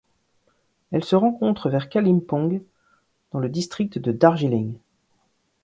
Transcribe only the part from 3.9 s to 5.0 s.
de Darjeeling.